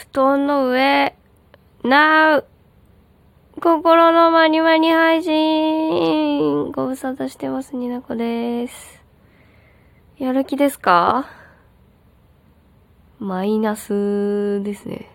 [0.00, 1.14] 布団の上、
[1.84, 2.46] なう。
[3.60, 6.72] 心のまにまに配信。
[6.72, 9.04] ご無沙汰してます、になこです。
[10.16, 11.28] やる気ですか？
[13.18, 15.10] マイナスですね。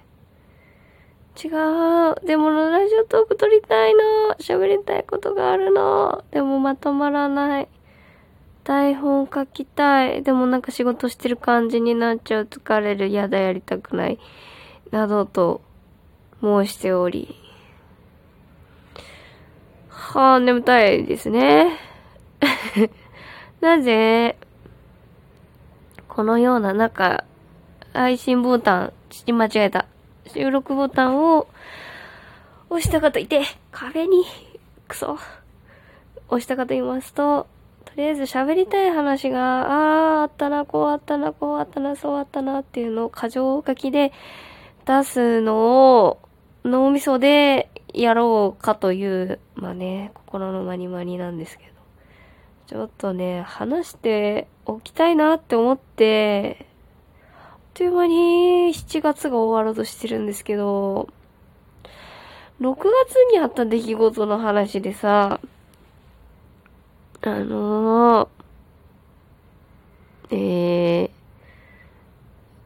[1.44, 2.23] 違う。
[2.23, 4.36] でも、ラジオトーク撮りたいの。
[4.40, 6.23] 喋りたいことがあるの。
[6.30, 7.67] でも、まとまらない。
[8.63, 10.22] 台本書きたい。
[10.22, 12.44] でもなんか仕事してる感じになっちゃう。
[12.44, 13.12] 疲れる。
[13.12, 14.20] やだ、やりたくない。
[14.91, 15.62] などと
[16.41, 17.35] 申しており。
[19.89, 21.77] はあ、眠たいですね。
[23.62, 24.38] なぜ、
[26.07, 27.23] このような中、
[27.93, 29.85] 配信ボタン、ちち間違えた。
[30.27, 31.48] 収録ボタンを
[32.70, 34.23] 押したかといて、壁に、
[34.88, 35.17] くそ、
[36.29, 37.48] 押したかと言いますと、
[37.85, 44.12] とりあえず喋りたい話が、ああ、あったな、こうあったな、こうあったな、そうあったなっていうのを過剰書きで
[44.86, 46.20] 出すのを
[46.64, 51.76] 脳みそでやろうかという、まあね、心のまにまになんですけど。
[52.68, 56.66] ちょっとね、話しておきたいなって思って、
[57.32, 58.16] あっという間に
[58.74, 61.08] 7月が終わろうとしてるんですけど、
[62.60, 65.40] 6月にあった出来事の話でさ、
[67.22, 71.12] あのー、え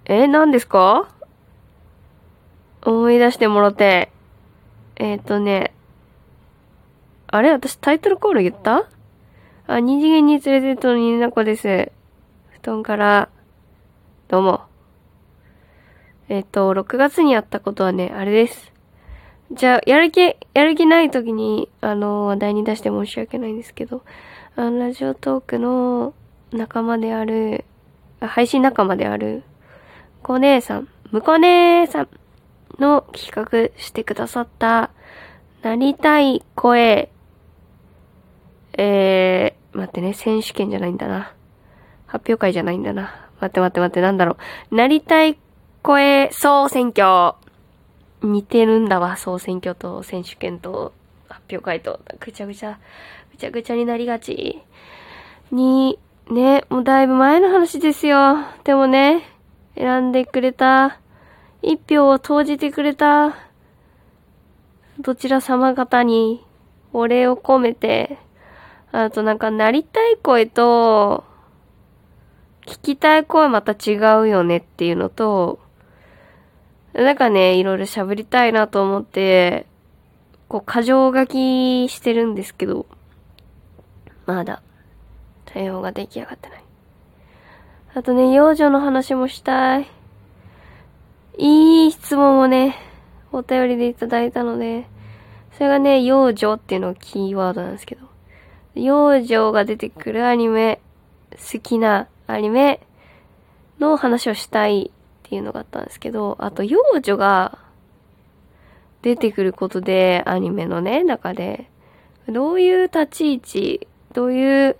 [0.05, 1.09] ー、え、何ですか？
[2.89, 4.11] 思い出してもろて。
[4.95, 5.73] えっ、ー、とね、
[7.27, 7.51] あれ？
[7.51, 8.89] 私タイトルコール言った？
[9.67, 11.91] あ、二次元に連れてったのになこです。
[12.49, 13.29] 布団から、
[14.27, 14.61] どうも。
[16.29, 18.73] えっ、と、6月にやったことはね、あれです。
[19.51, 24.03] じゃあ、やる気、やる気ない時に、あの、話題に出して申し訳ないんですけど、
[24.55, 26.15] あの、ラジオトークの
[26.51, 27.65] 仲間である、
[28.19, 29.43] 配信仲間である、
[30.23, 32.09] コ姉さん、むこ姉さん
[32.79, 34.91] の企画してくださった、
[35.61, 37.11] なりたい声、
[38.73, 41.33] えー、待ってね、選手権じゃないんだな。
[42.07, 43.29] 発表会じゃないんだな。
[43.39, 44.37] 待って待って待って、なんだろ
[44.71, 44.75] う。
[44.75, 45.37] なりたい
[45.81, 47.35] 声総選挙。
[48.21, 50.93] 似てるんだわ、総選挙と選手権と
[51.29, 51.99] 発表会と。
[52.19, 52.79] ぐちゃぐちゃ、
[53.31, 54.61] ぐちゃぐちゃになりがち。
[55.51, 58.37] に、ね、もうだいぶ前の話ですよ。
[58.63, 59.23] でもね、
[59.75, 60.99] 選んでくれた、
[61.61, 63.35] 一票を投じてくれた、
[64.99, 66.45] どちら様方に
[66.93, 68.17] お礼を込めて、
[68.91, 71.23] あとなんかなりたい声と、
[72.65, 75.59] 聞きたい声また違うよねっていうのと、
[76.93, 79.67] なんかね、いろいろ喋りたいなと思って、
[80.47, 82.85] こう、箇条書きしてるんですけど、
[84.25, 84.61] まだ、
[85.45, 86.63] 対応が出来上がってない。
[87.95, 89.98] あとね、幼女の話もしたい。
[91.41, 92.75] いい質問をね、
[93.31, 94.85] お便りでいただいたので、
[95.53, 98.01] それがね、幼女っていうのがキーワードなんですけど、
[98.75, 100.81] 幼女が出てくるアニメ、
[101.31, 102.81] 好きなアニメ
[103.79, 107.57] の話をしたいっていうのがあったんですけど、あと幼女が
[109.01, 111.69] 出てくることで、アニメのね、中で、
[112.27, 114.77] どういう立ち位置、どういう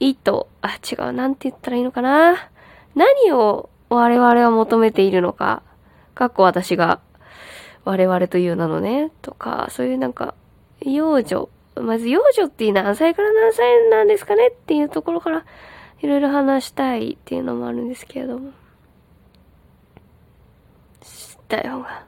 [0.00, 2.50] 意図、あ、違う、なんて言ったらいいのかな。
[2.94, 5.62] 何を我々は求めているのか、
[6.14, 7.00] かっこ私が
[7.84, 10.34] 我々という名のね、とか、そういうなんか、
[10.80, 14.48] 幼女、まず幼女って何歳から何歳なんですかね？
[14.48, 15.44] っていうところから、
[16.00, 18.52] いろいろ話したいっていうのもあるんですけれども。
[21.02, 22.04] したい方が、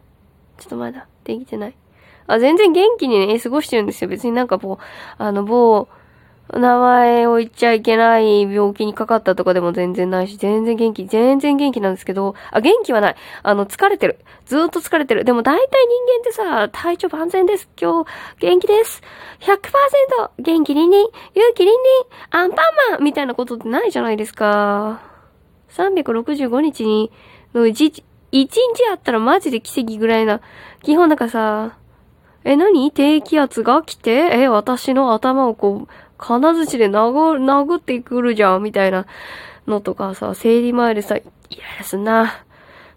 [0.58, 1.74] ちょっとまだできてない。
[2.26, 4.08] あ、全然元気にね、過ごしてるんですよ。
[4.08, 5.88] 別になんかこう、あの、某、
[6.52, 13.16] 名前を言っちゃいけない病気にかかったとかでも全然ないし、全然元気、全然元気なんですけど、あ、元気はない。
[13.42, 14.20] あの、疲れてる。
[14.46, 15.24] ずっと疲れてる。
[15.24, 17.68] でも大体人間ってさ、体調万全です。
[17.80, 19.02] 今日、元気です。
[19.40, 21.12] 100%元気りんりん、勇
[21.54, 21.78] 気りんりん、
[22.30, 25.00] アンパンマンみたいなことってないじゃないですか。
[25.70, 27.10] 365日に、
[27.54, 30.40] のうち、一日あったらマジで奇跡ぐらいな。
[30.82, 31.76] 基本なんかさ、
[32.44, 32.92] え、何？
[32.92, 34.28] 低気圧が来て？
[34.42, 35.88] え、私の頭をこう、
[36.18, 39.06] 金槌で殴、殴ってくるじゃん、みたいな
[39.66, 42.44] のとかさ、生理前でさ、イライラすんな。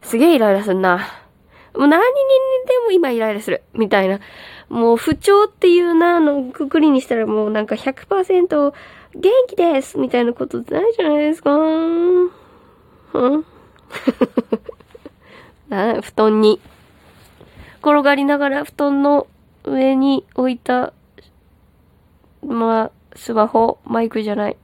[0.01, 0.97] すげえイライラすんな。
[1.75, 2.05] もう何に
[2.67, 3.63] でも今イライラする。
[3.73, 4.19] みたいな。
[4.69, 8.73] もう不調っていうな、のくくりにしたらもうなんか100%
[9.15, 11.51] 元気ですみたいなことないじゃないですか。
[11.53, 12.31] うん
[15.69, 16.59] な、布団に、
[17.81, 19.27] 転がりながら布団の
[19.63, 20.93] 上に置いた、
[22.45, 24.57] まあ、スマホ、マイクじゃない、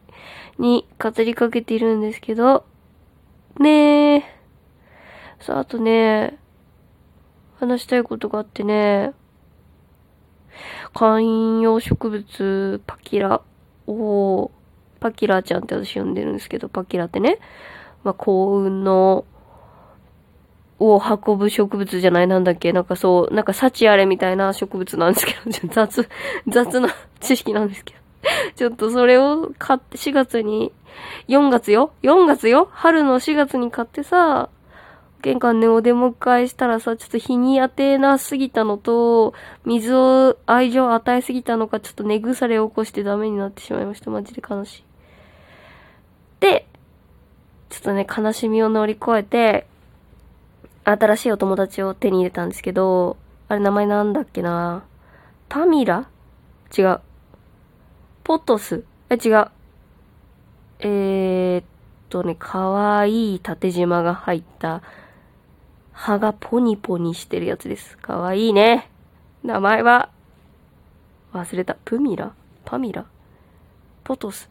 [0.60, 2.66] に語りかけているんですけど、
[3.60, 4.24] ねえ、
[5.40, 6.38] さあ、あとね、
[7.60, 9.14] 話したいことがあってね、
[10.94, 13.42] 観葉植物、パキラ。
[13.88, 14.52] を、
[15.00, 17.40] パキラちゃんって私呼んでるんですけど、パキラってね、
[18.04, 19.26] まあ、幸運の、
[20.78, 22.74] を運ぶ植物じゃないなんだっけ。
[22.74, 26.10] なんかそう、なんか幸あれみたいな植物なんですけど、 雑、
[26.48, 26.90] 雑な
[27.22, 28.05] 知識なんですけど。
[28.56, 30.72] ちょっとそれを買って4月に、
[31.28, 32.70] 4月よ ?4 月よ？
[32.72, 34.50] 春の4月に買ってさ、
[35.22, 39.34] 玄関でお出迎えしたらさ、ちょっと日に当てなすぎたのと、
[39.66, 44.12] 水を、愛情を与えすぎたのか、ちょっと根腐れを起こしてダメになってしまいました。
[44.12, 44.84] マジで悲しい。
[46.42, 46.68] で、
[47.70, 49.68] ちょっとね、悲しみを乗り越えて、
[50.84, 53.18] 新しいお友達を手に入れたんですけど、
[53.48, 54.84] あれ名前なんだっけな？
[55.50, 56.08] パミラ？
[56.78, 57.00] 違う。
[58.26, 59.48] ポトスえ、違う。
[60.80, 61.64] えー、っ
[62.10, 64.82] とね、かわいい縦縞が入った、
[65.92, 67.96] 葉がポニポニしてるやつです。
[68.00, 68.90] かわいいね。
[69.44, 70.10] 名前は、
[71.34, 71.76] 忘れた。
[71.86, 72.34] プミラ？
[72.66, 73.06] パミラ？
[74.04, 74.50] ポトス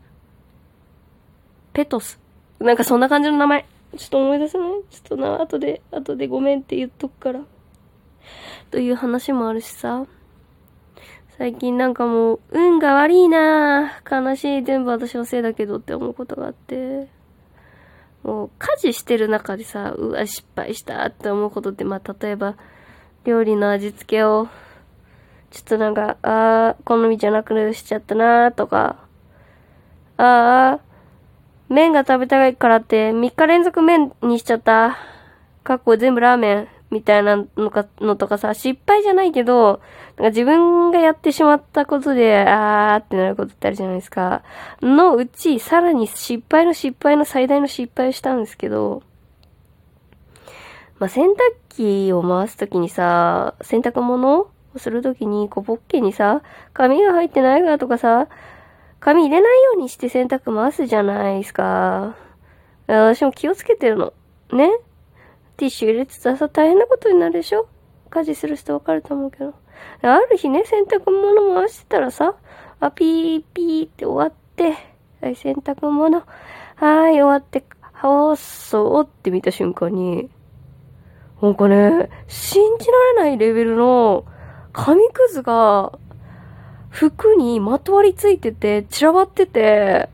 [1.72, 2.20] ペトス
[2.60, 3.66] なんかそんな感じの名前。
[3.96, 4.68] ちょっと思い出せない？
[4.88, 7.40] ちょっとな、後で、後でごめんって言っとくから。
[8.70, 10.06] という話もあるしさ。
[11.36, 17.08] 最近なんかもう、運が悪いな悲しい、全部私のせいだけどって思うことがあって。
[18.22, 22.54] もう、家事してる中でさ、うわ、失敗したって思うことって、まあ、例えば、
[23.24, 24.46] 料理の味付けを、
[25.50, 29.04] ちょっとなんか、あー、好みじゃなくしちゃったなとか、
[30.16, 34.98] あー、麺が食べたいからって3日連続麺にしちゃった。
[35.64, 39.80] かっこ全部ラーメンみたいなのか、のとかさ、失敗じゃないけど、
[40.16, 44.44] なんか自分がやってしまったことで、あーってなることってあるじゃないですか。
[44.80, 49.02] のうち、さらに失敗の失敗の最大の失敗をしたんですけど、
[51.00, 51.34] まあ、洗濯
[51.70, 56.42] 機を回すときにさ、洗濯物をするときに、こう、ポッケにさ、
[56.72, 58.28] 紙が入ってないかとかさ、
[59.00, 62.14] 紙入れないようにして洗濯回すじゃないですか。
[62.86, 64.12] 私も気をつけてるの。
[64.52, 64.70] ね
[65.56, 67.68] ティッシュ入れてたらさ、大変なことになるでしょ？
[68.10, 69.54] 家事する人わかると思うけど。
[70.02, 72.36] ある日ね、洗濯物回してたらさ、
[72.80, 74.76] あ、ピーピーって終わって、
[75.20, 76.22] はい、洗濯物、
[76.76, 80.30] はい、終わって、はそうって見た瞬間に、
[81.42, 84.24] なんかね、信じられないレベルの
[84.72, 85.98] 紙くずが
[86.88, 90.08] 服にまとわりついてて、散らばってて、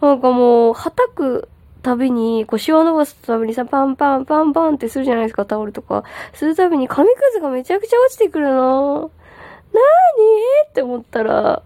[0.00, 1.49] なんかもう、はたく
[1.80, 6.04] たびに、こう、シワ伸ばすたびにさ、パンパンパンパンってするじゃないですか、タオルとか。
[6.34, 9.00] するたびに紙くずがめちゃくちゃ落ちてくるの。
[9.00, 9.10] なーに
[10.68, 11.62] って思ったら、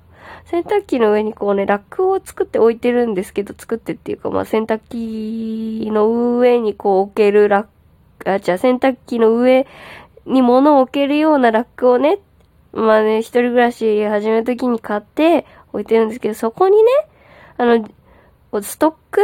[0.46, 7.66] 洗濯機の上にこうね、ラックを作って置いてるんですけど、作ってっていうか、まあ、洗濯機の上にこう置けるラッ
[8.18, 9.66] ク、あ、じゃあ洗濯機の上
[10.26, 12.18] に物を置けるようなラックをね、
[12.72, 16.90] まあね、一人暮らし始めるときに買って置いてるんですけど、そこにね、
[17.56, 19.20] あの、ストック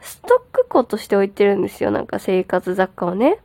[0.00, 1.90] ストック庫として置いてるんですよ。
[1.90, 3.38] なんか生活雑貨をね。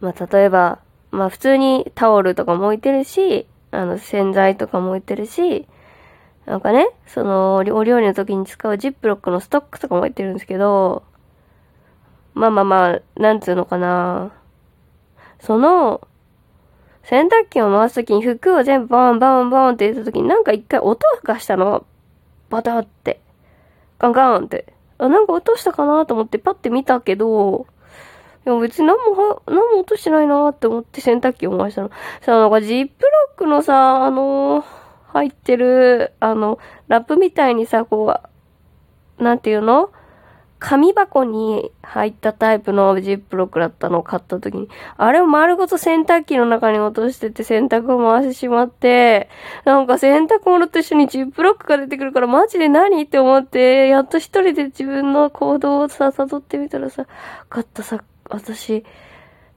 [0.00, 0.80] まあ、例えば、
[1.10, 5.66] まあ普通にタオルとかも置いてるし、あの洗剤とかも置いてるし、
[6.46, 11.02] なんかね、その、お料理の時に使うジップロックのストックとかも置いてるんですけど、
[12.34, 14.32] まあまあまあ、なんつうのかな。
[15.40, 16.06] その、
[17.04, 21.86] 洗濯機を回すときに服を全部ボンボンボンって入れたときになんか一回音がしたの。
[22.50, 23.20] バタって。
[23.98, 24.72] ガンガンって。
[24.98, 27.66] あ、なんか落としたかなと思ってパッて見たけど、
[28.46, 31.90] いや別に何もは、何も落としてないなって思って洗濯機を回したの。
[32.20, 34.64] さ、なんかジップロックのさ、あのー、
[35.08, 36.58] 入ってる、あの、
[36.88, 38.20] ラップみたいにさ、こ
[39.18, 39.90] う、なんていうの？
[40.66, 49.28] 紙箱に入ったタイプのジップロックだったのを買った時に、あれを丸ごと洗濯機の中に落としてて洗濯を回してしまって、
[49.66, 53.02] なんか洗濯物と一緒にジップロックが出てくるからマジで何？
[53.02, 57.06] って思って、やっと一人で自分の行動をさ、辿ってみたらさ、
[57.50, 58.86] 買ったさ、私、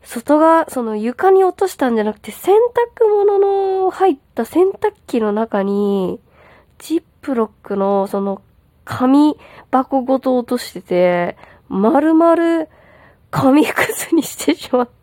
[0.03, 2.53] 外側、その床に落としたんじゃなくて、洗
[2.99, 6.19] 濯物の入った洗濯機の中に、
[6.79, 8.41] ジップロックのその
[8.87, 9.35] 紙
[9.69, 12.67] 箱ごと落としてて、丸々
[13.29, 14.93] 紙くずにしてしまって。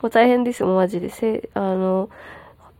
[0.00, 1.10] もう大変ですよ、マジで。
[1.10, 2.08] せ、あの、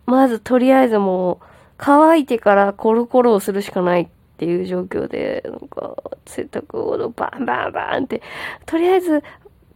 [0.06, 1.38] まずとりあえずもう、
[1.76, 8.22] 乾いてからコロコロをするしかないっていう状況で、なんか、洗濯物バンバンバンって、
[8.64, 9.22] とりあえず、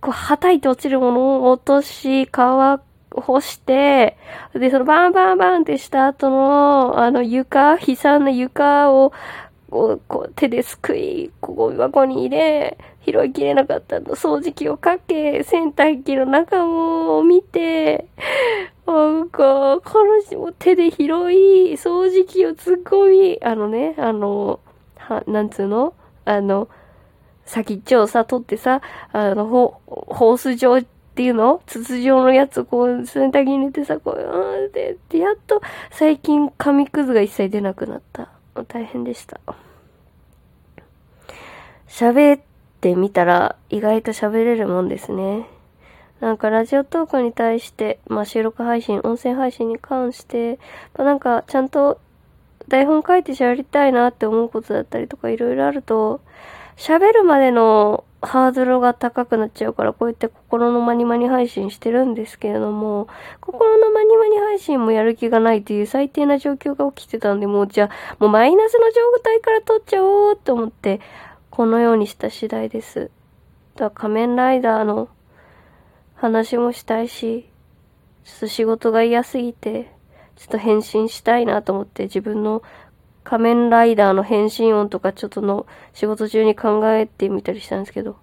[0.01, 4.17] こう、はたいて落ちるものを落とし、乾干して、
[4.55, 9.13] で、そのバンバンバンってした後の、あの床、悲惨な床を
[9.71, 18.07] こう、こう手ですくい、ゴミ箱に入れ、拾いきれなかったの、掃除機をかけ、洗濯機の中も見て、
[18.87, 21.07] なんか、彼女も手で拾い、
[21.75, 24.61] 掃除機を突っ込み、あのね、あの、
[24.97, 25.95] は、なんつうの？
[26.25, 26.69] あの、
[27.45, 28.81] 先っちょをさ、取ってさ、
[29.13, 31.63] あの、ホホース状っていうの？
[31.67, 38.31] 筒状のやつをこう、洗濯機に入れてさ、こう、うんって、で、やっと最近紙くずが一切出なくなった。
[38.65, 39.41] 大変でした。
[41.89, 42.41] 喋っ
[42.81, 45.47] てみたら意外と喋れるもんですね。
[46.21, 50.59] なんかラジオトークに対して、まあ収録配信、音声配信に関して、
[50.97, 52.01] まあ、なんかちゃんと
[52.69, 56.21] 台本書いて喋りたいなって思うことだったりとかいろいろあると、
[56.77, 63.09] 喋るまでのハードルが高くなっちゃうから、こうやって心のまにまに配信してるんですけれども、
[63.41, 71.01] 心のまにまに配信もやる気がないという最低な状況が起きてたんで、もうじゃあ、もうマイナスの状態から撮っちゃおうと思って、
[71.51, 73.11] このようにした次第です。
[73.77, 75.09] だ仮面ライダーの
[76.15, 77.49] 話もしたいし、
[78.25, 79.93] ちょっと仕事が嫌すぎて、
[80.37, 82.63] ちょっと返信したいなと思って自分の
[83.27, 88.17] 仮面ライダーの変身音とかちょっとの仕事中に考えてみたりしたんですけど。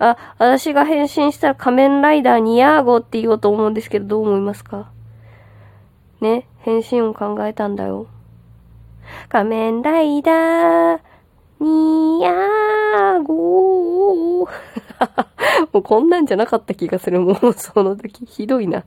[0.00, 4.90] あ、私が変身したら仮面ライダーニヤーゴって言おうと思うんですけど、どう思いますか？
[6.20, 8.08] ね、変身音考えたんだよ。
[9.28, 11.00] 仮面ライダー、
[11.60, 14.50] ニヤーゴー。
[15.72, 17.20] もうこんなんじゃなかった気がする。
[17.20, 18.84] もう その時ひどいな。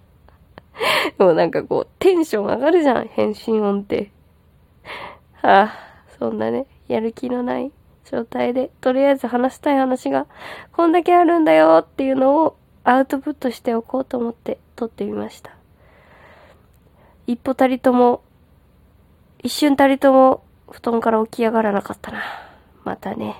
[1.17, 4.11] でもなんかこう、テンション上がるじゃん、変身音って。
[5.43, 5.73] ああ、
[6.17, 7.71] そんなね、やる気のない
[8.09, 10.25] 状態で、とりあえず話したい話が、
[10.71, 15.51] こんだけあるんだよっていうのをアウトプットしておこうと思って撮ってみました。
[17.27, 18.21] 一歩たりとも、
[19.39, 22.23] 一瞬たりとも布団から起き上がらなかったな。
[22.85, 23.35] またね。